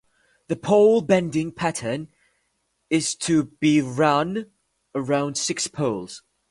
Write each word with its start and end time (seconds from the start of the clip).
The 0.47 0.55
pole 0.55 1.01
bending 1.01 1.51
pattern 1.51 2.11
is 2.89 3.13
to 3.17 3.43
be 3.59 3.81
run 3.81 4.49
around 4.95 5.37
six 5.37 5.67
poles. 5.67 6.23